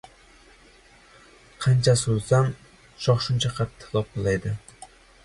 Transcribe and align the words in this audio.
Qancha 1.65 1.95
surilsam, 2.03 2.49
shox 3.05 3.27
shuncha 3.29 3.53
qattiq 3.59 3.95
lopillaydi. 3.99 4.55